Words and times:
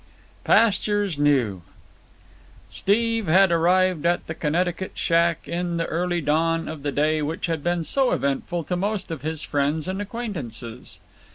Pastures 0.43 1.19
New 1.19 1.61
Steve 2.71 3.27
had 3.27 3.51
arrived 3.51 4.03
at 4.03 4.25
the 4.25 4.33
Connecticut 4.33 4.93
shack 4.95 5.47
in 5.47 5.77
the 5.77 5.85
early 5.85 6.21
dawn 6.21 6.67
of 6.67 6.81
the 6.81 6.91
day 6.91 7.21
which 7.21 7.45
had 7.45 7.61
been 7.63 7.83
so 7.83 8.09
eventful 8.11 8.63
to 8.63 8.75
most 8.75 9.11
of 9.11 9.21
his 9.21 9.43
friends 9.43 9.87
and 9.87 10.01
acquaintances. 10.01 10.99